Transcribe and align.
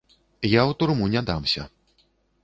Я 0.51 0.61
ў 0.61 0.71
турму 0.79 1.09
не 1.15 1.21
дамся. 1.29 1.67